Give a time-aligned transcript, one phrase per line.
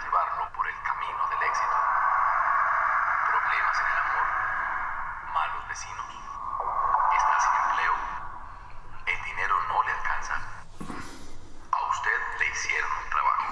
[0.00, 1.76] llevarlo por el camino del éxito.
[3.26, 4.26] Problemas en el amor,
[5.32, 6.06] malos vecinos,
[7.16, 7.94] está sin empleo,
[9.06, 10.34] el dinero no le alcanza.
[11.70, 13.46] A usted le hicieron un trabajo.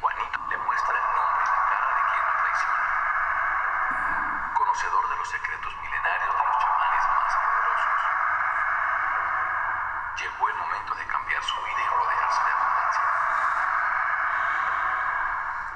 [0.00, 2.86] Juanito le muestra el nombre y la cara de quien lo traiciona.
[4.54, 8.00] Conocedor de los secretos milenarios de los chamanes más poderosos.
[10.20, 13.02] Llegó el momento de cambiar su vida y rodearse de abundancia.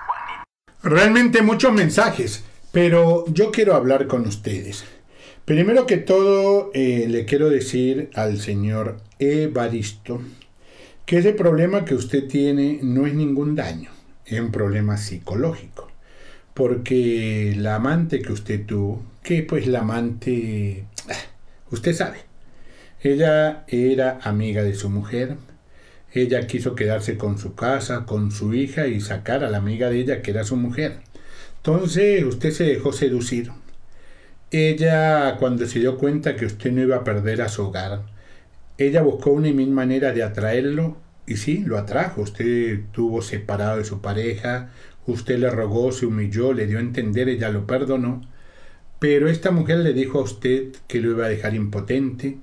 [0.06, 0.60] Juanito.
[0.82, 4.84] Realmente muchos mensajes, pero yo quiero hablar con ustedes.
[5.44, 10.22] Primero que todo, eh, le quiero decir al señor Evaristo
[11.04, 13.90] que ese problema que usted tiene no es ningún daño,
[14.24, 15.90] es un problema psicológico.
[16.54, 21.30] Porque la amante que usted tuvo, que pues la amante, ah,
[21.70, 22.20] usted sabe,
[23.02, 25.37] ella era amiga de su mujer,
[26.12, 30.00] ella quiso quedarse con su casa, con su hija y sacar a la amiga de
[30.00, 31.00] ella que era su mujer.
[31.58, 33.50] Entonces usted se dejó seducir.
[34.50, 38.02] Ella, cuando se dio cuenta que usted no iba a perder a su hogar,
[38.78, 42.22] ella buscó una y mil manera de atraerlo y sí, lo atrajo.
[42.22, 44.70] Usted estuvo separado de su pareja,
[45.06, 48.22] usted le rogó, se humilló, le dio a entender, ella lo perdonó.
[48.98, 52.38] Pero esta mujer le dijo a usted que lo iba a dejar impotente,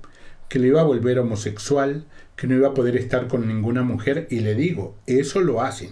[0.48, 2.06] que lo iba a volver homosexual,
[2.38, 5.90] que no iba a poder estar con ninguna mujer y le digo, eso lo hacen.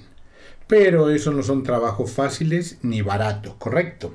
[0.68, 4.14] Pero eso no son trabajos fáciles ni baratos, correcto.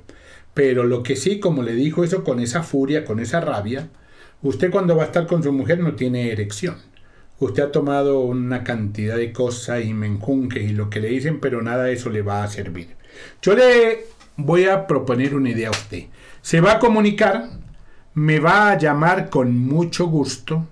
[0.54, 3.90] Pero lo que sí, como le dijo eso con esa furia, con esa rabia,
[4.42, 6.78] usted cuando va a estar con su mujer no tiene erección.
[7.38, 11.62] Usted ha tomado una cantidad de cosas y menjunques y lo que le dicen, pero
[11.62, 12.96] nada de eso le va a servir.
[13.42, 14.06] Yo le
[14.38, 16.06] voy a proponer una idea a usted.
[16.42, 17.50] Se va a comunicar,
[18.14, 20.66] me va a llamar con mucho gusto,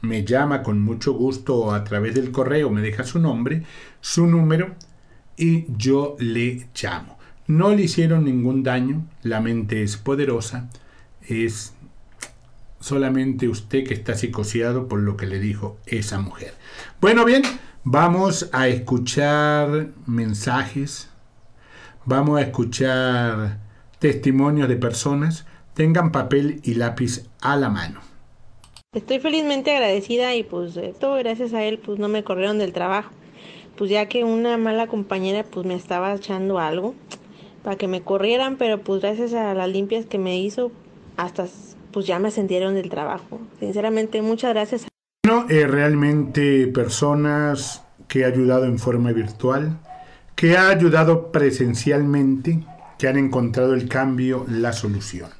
[0.00, 3.64] me llama con mucho gusto a través del correo, me deja su nombre,
[4.00, 4.74] su número
[5.36, 7.18] y yo le llamo.
[7.46, 10.68] No le hicieron ningún daño, la mente es poderosa,
[11.26, 11.74] es
[12.78, 16.54] solamente usted que está psicoseado por lo que le dijo esa mujer.
[17.00, 17.42] Bueno, bien,
[17.84, 21.10] vamos a escuchar mensajes,
[22.04, 23.58] vamos a escuchar
[23.98, 25.46] testimonios de personas.
[25.74, 28.09] Tengan papel y lápiz a la mano.
[28.92, 33.12] Estoy felizmente agradecida y pues todo gracias a él pues no me corrieron del trabajo.
[33.78, 36.96] Pues ya que una mala compañera pues me estaba echando algo
[37.62, 40.72] para que me corrieran, pero pues gracias a las limpias que me hizo
[41.16, 41.46] hasta
[41.92, 43.38] pues ya me ascendieron del trabajo.
[43.60, 44.88] Sinceramente muchas gracias.
[45.24, 49.78] Bueno, eh, realmente personas que ha ayudado en forma virtual,
[50.34, 52.64] que ha ayudado presencialmente,
[52.98, 55.30] que han encontrado el cambio, la solución.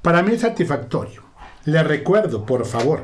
[0.00, 1.25] Para mí es satisfactorio.
[1.66, 3.02] Le recuerdo, por favor,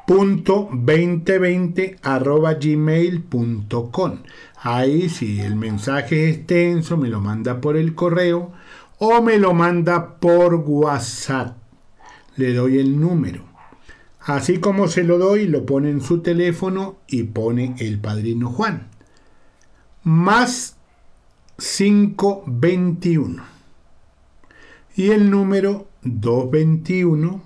[0.07, 4.23] punto 2020 arroba gmail.com
[4.63, 8.51] ahí si el mensaje es extenso me lo manda por el correo
[8.97, 11.55] o me lo manda por whatsapp.
[12.35, 13.54] Le doy el número
[14.25, 18.89] así como se lo doy lo pone en su teléfono y pone el padrino juan
[20.03, 20.77] más
[21.57, 23.43] 521
[24.95, 27.41] y el número 221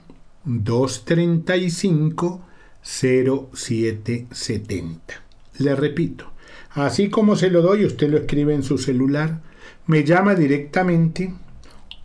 [0.45, 2.41] 235
[2.81, 5.23] 0770.
[5.57, 6.31] Le repito,
[6.71, 9.41] así como se lo doy, usted lo escribe en su celular,
[9.85, 11.33] me llama directamente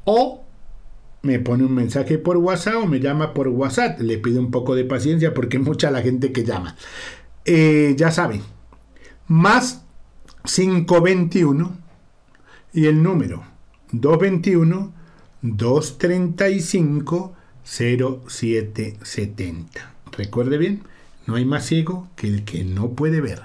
[0.05, 0.44] o
[1.25, 4.01] me pone un mensaje por WhatsApp o me llama por WhatsApp.
[4.01, 6.77] Le pido un poco de paciencia porque mucha la gente que llama.
[7.45, 8.43] Eh, ya saben,
[9.27, 9.85] más
[10.45, 11.77] 521
[12.73, 13.45] y el número
[13.93, 14.93] 221
[15.43, 19.95] 235 0770.
[20.13, 20.83] Recuerde bien,
[21.27, 23.43] no hay más ciego que el que no puede ver.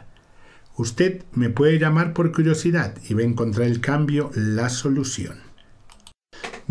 [0.77, 5.48] Usted me puede llamar por curiosidad y va a encontrar el cambio, la solución.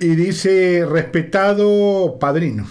[0.00, 2.66] y dice, respetado padrino,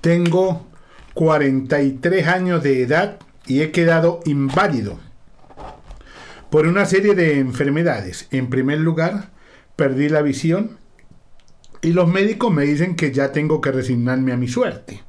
[0.00, 0.66] tengo
[1.14, 4.98] 43 años de edad y he quedado inválido
[6.50, 8.26] por una serie de enfermedades.
[8.32, 9.28] En primer lugar,
[9.76, 10.84] perdí la visión
[11.82, 15.02] y los médicos me dicen que ya tengo que resignarme a mi suerte.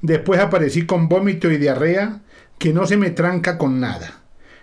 [0.00, 2.20] Después aparecí con vómito y diarrea
[2.58, 4.22] que no se me tranca con nada.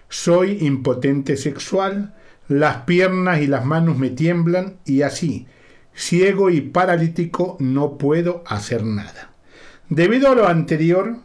[0.09, 2.15] Soy impotente sexual,
[2.47, 5.47] las piernas y las manos me tiemblan y así.
[5.93, 9.31] ciego y paralítico, no puedo hacer nada.
[9.89, 11.17] Debido a lo anterior,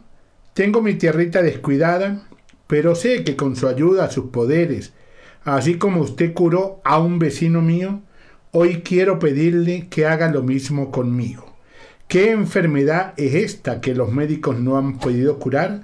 [0.53, 2.27] tengo mi tierrita descuidada,
[2.67, 4.93] pero sé que con su ayuda, sus poderes,
[5.43, 8.01] así como usted curó a un vecino mío,
[8.51, 11.55] hoy quiero pedirle que haga lo mismo conmigo.
[12.07, 15.81] ¿Qué enfermedad es esta que los médicos no han podido curar?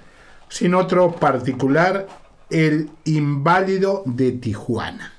[0.48, 2.08] Sin otro particular,
[2.50, 5.14] el inválido de Tijuana.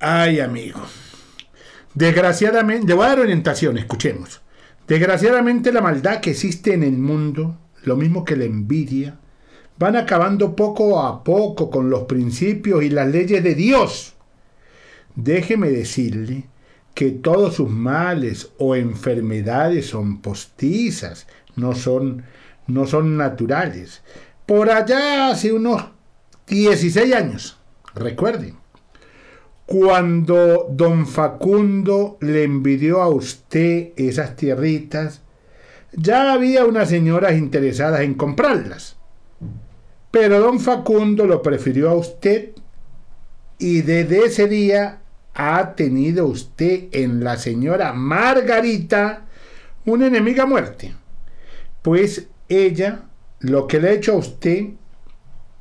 [0.00, 0.80] Ay, amigo.
[1.94, 4.40] Desgraciadamente, le voy a dar orientación, escuchemos.
[4.88, 9.18] Desgraciadamente la maldad que existe en el mundo, lo mismo que la envidia,
[9.78, 14.14] van acabando poco a poco con los principios y las leyes de Dios.
[15.16, 16.44] Déjeme decirle
[16.94, 21.26] que todos sus males o enfermedades son postizas,
[21.56, 22.24] no son,
[22.66, 24.02] no son naturales.
[24.46, 25.84] Por allá hace unos
[26.46, 27.58] 16 años,
[27.94, 28.56] recuerden,
[29.66, 35.22] cuando don Facundo le envidió a usted esas tierritas,
[35.92, 38.96] ya había unas señoras interesadas en comprarlas.
[40.10, 42.50] Pero don Facundo lo prefirió a usted
[43.58, 44.99] y desde ese día
[45.34, 49.26] ha tenido usted en la señora Margarita
[49.84, 50.94] una enemiga muerte.
[51.82, 53.04] Pues ella,
[53.38, 54.70] lo que le ha hecho a usted,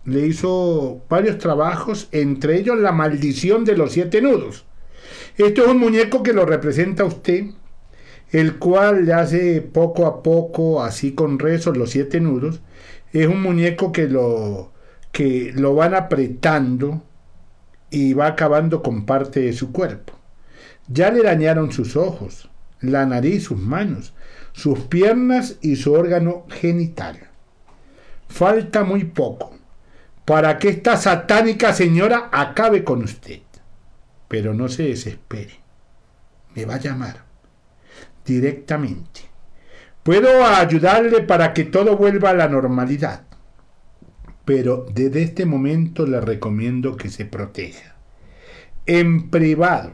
[0.05, 4.65] le hizo varios trabajos, entre ellos la maldición de los siete nudos.
[5.37, 7.45] Esto es un muñeco que lo representa a usted,
[8.31, 12.61] el cual le hace poco a poco, así con rezos, los siete nudos,
[13.13, 14.71] es un muñeco que lo,
[15.11, 17.03] que lo van apretando
[17.89, 20.13] y va acabando con parte de su cuerpo.
[20.87, 22.49] Ya le dañaron sus ojos,
[22.81, 24.13] la nariz, sus manos,
[24.53, 27.19] sus piernas y su órgano genital.
[28.27, 29.55] Falta muy poco
[30.25, 33.41] para que esta satánica señora acabe con usted.
[34.27, 35.59] Pero no se desespere.
[36.53, 37.29] Me va a llamar
[38.25, 39.21] directamente.
[40.03, 43.23] Puedo ayudarle para que todo vuelva a la normalidad,
[44.49, 47.93] pero desde este momento le recomiendo que se proteja.
[48.87, 49.91] En privado,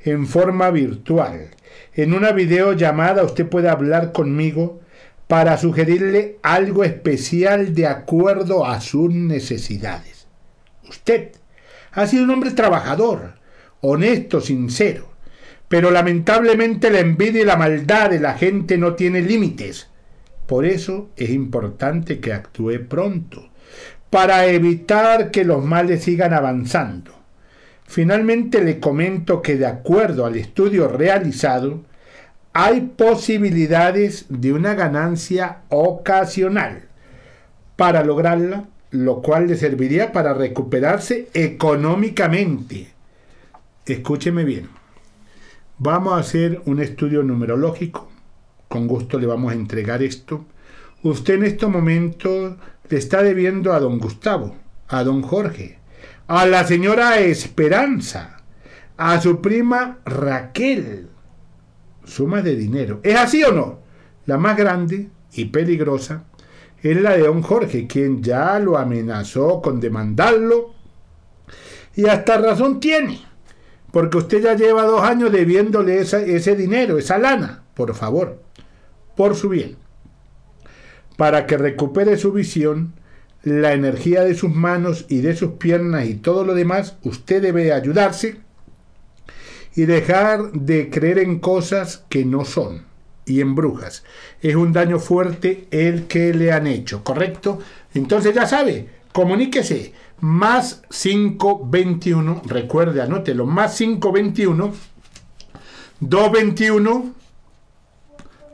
[0.00, 1.50] en forma virtual,
[1.92, 4.80] en una videollamada usted puede hablar conmigo
[5.28, 10.26] para sugerirle algo especial de acuerdo a sus necesidades.
[10.88, 11.32] Usted
[11.92, 13.34] ha sido un hombre trabajador,
[13.82, 15.12] honesto, sincero
[15.68, 19.90] pero lamentablemente la envidia y la maldad de la gente no tiene límites.
[20.46, 23.51] Por eso es importante que actúe pronto,
[24.12, 27.12] para evitar que los males sigan avanzando.
[27.86, 31.80] Finalmente le comento que de acuerdo al estudio realizado,
[32.52, 36.82] hay posibilidades de una ganancia ocasional.
[37.76, 42.88] Para lograrla, lo cual le serviría para recuperarse económicamente.
[43.86, 44.68] Escúcheme bien.
[45.78, 48.10] Vamos a hacer un estudio numerológico.
[48.68, 50.44] Con gusto le vamos a entregar esto.
[51.02, 52.56] Usted en este momento
[52.88, 54.56] le está debiendo a don Gustavo,
[54.88, 55.78] a don Jorge,
[56.26, 58.42] a la señora Esperanza,
[58.96, 61.08] a su prima Raquel.
[62.04, 63.00] Suma de dinero.
[63.02, 63.80] ¿Es así o no?
[64.26, 66.24] La más grande y peligrosa
[66.82, 70.74] es la de don Jorge, quien ya lo amenazó con demandarlo
[71.94, 73.32] y hasta razón tiene
[73.92, 78.42] porque usted ya lleva dos años debiéndole ese dinero, esa lana, por favor,
[79.14, 79.76] por su bien.
[81.22, 82.94] Para que recupere su visión,
[83.44, 87.72] la energía de sus manos y de sus piernas y todo lo demás, usted debe
[87.72, 88.38] ayudarse
[89.76, 92.86] y dejar de creer en cosas que no son
[93.24, 94.02] y en brujas.
[94.40, 97.60] Es un daño fuerte el que le han hecho, ¿correcto?
[97.94, 104.72] Entonces ya sabe, comuníquese más 521, recuerde, anótelo, más 521,
[106.00, 107.14] 221,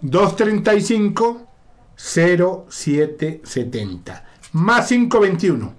[0.02, 1.47] 235,
[1.98, 4.24] 0770.
[4.52, 5.74] Más 521,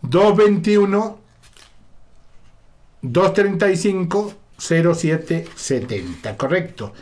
[0.00, 1.18] 221,
[3.02, 6.92] 235, 0770, correcto.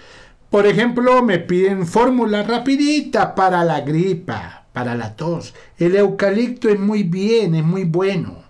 [0.50, 5.54] Por ejemplo, me piden fórmula rapidita para la gripa para la tos.
[5.78, 8.42] El eucalipto es muy bien, es muy bueno.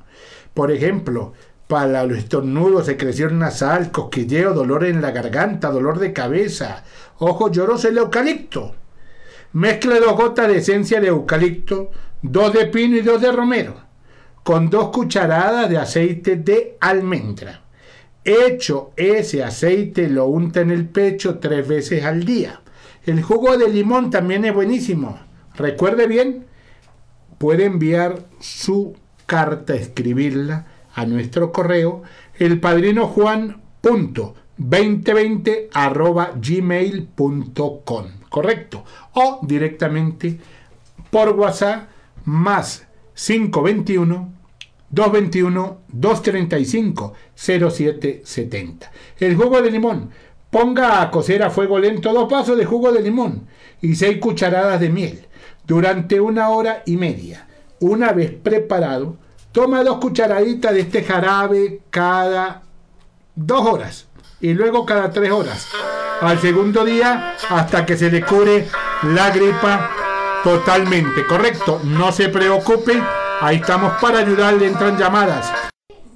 [0.55, 1.35] Por ejemplo,
[1.69, 6.83] para los estornudos, secreción nasal, cosquilleo, dolor en la garganta, dolor de cabeza,
[7.19, 8.75] ojos lloros, el eucalipto.
[9.55, 11.93] Mezcle dos gotas de esencia de eucalipto,
[12.23, 13.77] dos de pino y dos de romero,
[14.43, 17.63] con dos cucharadas de aceite de almendra.
[18.25, 22.63] Hecho ese aceite lo unta en el pecho tres veces al día.
[23.07, 25.21] El jugo de limón también es buenísimo.
[25.55, 26.47] Recuerde bien,
[27.39, 32.03] puede enviar su carta, escribirla a nuestro correo,
[34.57, 38.83] 2020 arroba gmail.com, correcto.
[39.13, 40.41] O directamente
[41.09, 41.89] por WhatsApp
[42.25, 44.33] más 521
[44.91, 48.91] 221 235 0770.
[49.21, 50.11] El jugo de limón.
[50.51, 53.47] Ponga a cocer a fuego lento dos vasos de jugo de limón
[53.81, 55.27] y seis cucharadas de miel
[55.65, 57.47] durante una hora y media.
[57.79, 59.17] Una vez preparado,
[59.53, 62.63] toma dos cucharaditas de este jarabe cada
[63.37, 64.09] dos horas
[64.41, 65.69] y luego cada tres horas.
[66.21, 68.69] Al segundo día hasta que se le cure
[69.15, 69.91] la gripa
[70.43, 71.27] totalmente.
[71.27, 73.03] Correcto, no se preocupe,
[73.41, 75.53] ahí estamos para ayudarle, entran llamadas.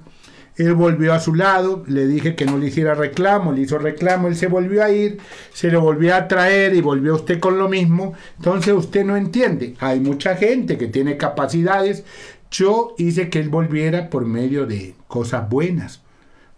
[0.59, 4.27] Él volvió a su lado, le dije que no le hiciera reclamo, le hizo reclamo,
[4.27, 5.17] él se volvió a ir,
[5.53, 8.13] se lo volvió a traer y volvió usted con lo mismo.
[8.35, 9.75] Entonces usted no entiende.
[9.79, 12.03] Hay mucha gente que tiene capacidades.
[12.51, 16.01] Yo hice que él volviera por medio de cosas buenas.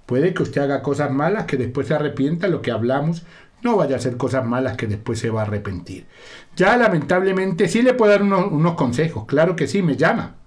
[0.08, 3.24] Puede que usted haga cosas malas que después se arrepienta, lo que hablamos,
[3.62, 6.08] no vaya a hacer cosas malas que después se va a arrepentir.
[6.56, 10.38] Ya lamentablemente sí le puedo dar unos, consejos, claro que sí, me llama.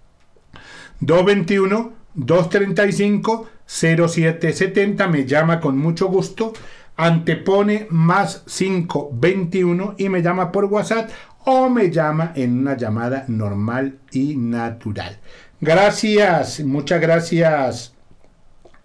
[0.98, 6.52] 221 235 0770 me llama con mucho gusto,
[6.96, 11.10] antepone más 521 y me llama por WhatsApp
[11.44, 15.18] o me llama en una llamada normal y natural.
[15.60, 17.94] Gracias, muchas gracias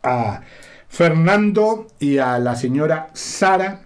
[0.03, 0.41] a
[0.87, 3.81] Fernando y a la señora Sara.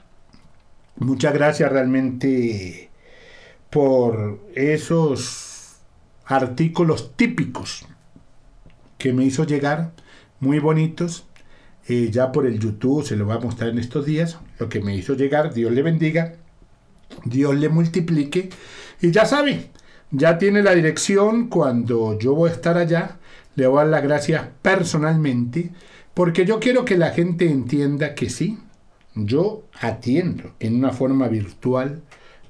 [0.98, 2.90] Muchas gracias realmente
[3.70, 5.78] por esos
[6.26, 7.86] artículos típicos
[9.04, 9.92] que me hizo llegar,
[10.40, 11.26] muy bonitos.
[11.90, 14.40] Eh, ya por el YouTube se lo va a mostrar en estos días.
[14.60, 16.36] Lo que me hizo llegar, Dios le bendiga,
[17.26, 18.48] Dios le multiplique.
[19.02, 19.72] Y ya sabe,
[20.10, 23.18] ya tiene la dirección cuando yo voy a estar allá.
[23.56, 25.72] Le voy a dar las gracias personalmente,
[26.14, 28.58] porque yo quiero que la gente entienda que sí,
[29.16, 32.04] yo atiendo en una forma virtual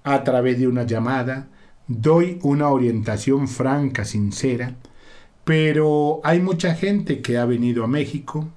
[0.04, 1.48] a través de una llamada,
[1.88, 4.76] doy una orientación franca, sincera,
[5.44, 8.50] pero hay mucha gente que ha venido a México,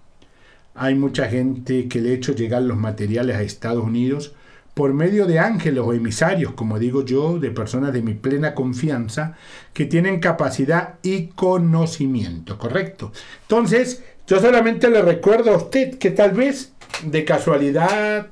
[0.74, 4.34] hay mucha gente que le he hecho llegar los materiales a Estados Unidos
[4.74, 9.34] por medio de ángeles o emisarios, como digo yo, de personas de mi plena confianza,
[9.72, 13.10] que tienen capacidad y conocimiento, ¿correcto?
[13.42, 18.26] Entonces, yo solamente le recuerdo a usted que tal vez de casualidad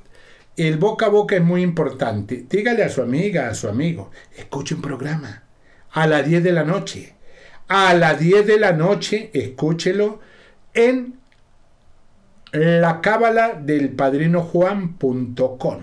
[0.56, 2.44] el boca a boca es muy importante.
[2.48, 5.44] Dígale a su amiga, a su amigo, escuche un programa
[5.92, 7.14] a las 10 de la noche.
[7.68, 10.20] A las 10 de la noche, escúchelo
[10.74, 11.14] en
[12.52, 15.82] la cábala del padrino Juan.com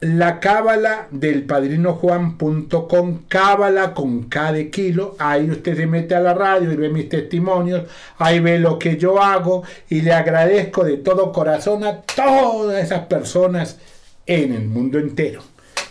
[0.00, 5.14] la cábala del padrino Juan.com, cábala con cada kilo.
[5.18, 7.84] Ahí usted se mete a la radio y ve mis testimonios,
[8.16, 13.06] ahí ve lo que yo hago y le agradezco de todo corazón a todas esas
[13.06, 13.78] personas
[14.24, 15.42] en el mundo entero